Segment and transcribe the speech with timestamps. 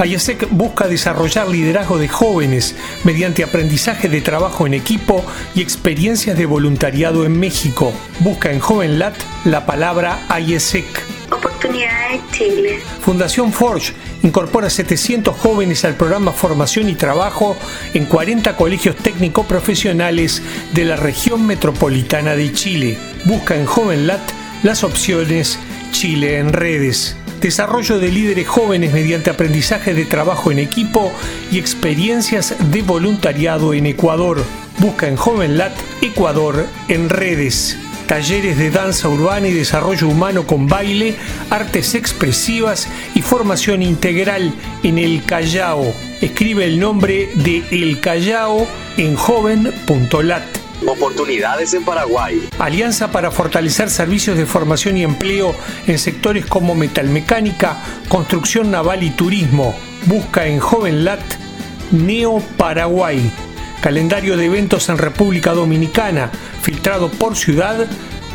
[0.00, 5.22] AYASEC busca desarrollar liderazgo de jóvenes mediante aprendizaje de trabajo en equipo
[5.54, 7.92] y experiencias de voluntariado en México.
[8.20, 10.86] Busca en JovenLat la palabra AYESEC.
[11.30, 12.80] Oportunidades Chile.
[13.00, 17.54] Fundación Forge incorpora 700 jóvenes al programa Formación y Trabajo
[17.92, 22.98] en 40 colegios técnico profesionales de la región metropolitana de Chile.
[23.26, 24.22] Busca en JovenLat
[24.62, 25.58] las opciones
[25.92, 31.12] Chile en redes desarrollo de líderes jóvenes mediante aprendizaje de trabajo en equipo
[31.50, 34.44] y experiencias de voluntariado en Ecuador.
[34.78, 37.76] Busca en JovenLat Ecuador en redes.
[38.06, 41.14] Talleres de danza urbana y desarrollo humano con baile,
[41.48, 45.94] artes expresivas y formación integral en El Callao.
[46.20, 48.66] Escribe el nombre de El Callao
[48.96, 50.59] en joven.lat.
[50.86, 52.48] Oportunidades en Paraguay.
[52.58, 55.54] Alianza para fortalecer servicios de formación y empleo
[55.86, 57.76] en sectores como metalmecánica,
[58.08, 59.74] construcción naval y turismo.
[60.06, 61.20] Busca en JovenLat
[61.92, 63.30] Neo Paraguay.
[63.82, 66.30] Calendario de eventos en República Dominicana,
[66.62, 67.86] filtrado por ciudad.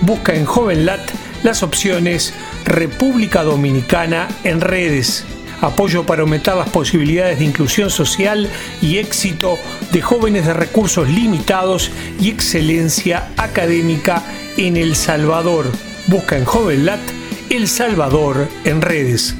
[0.02, 1.12] Busca en JovenLat
[1.44, 2.34] las opciones
[2.66, 5.26] República Dominicana en redes
[5.62, 8.50] apoyo para aumentar las posibilidades de inclusión social
[8.82, 9.58] y éxito
[9.92, 14.24] de jóvenes de recursos limitados y excelencia académica
[14.58, 15.66] en El Salvador.
[16.08, 17.02] Busca en JovenLat
[17.50, 19.36] El Salvador en redes.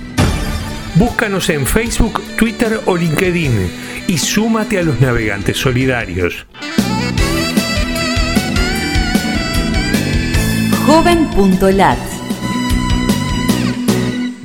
[0.96, 3.70] Búscanos en Facebook, Twitter o LinkedIn
[4.08, 6.46] y súmate a los navegantes solidarios.
[10.86, 12.15] Joven.lat